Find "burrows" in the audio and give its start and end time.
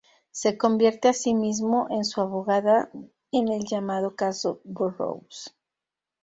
4.63-5.55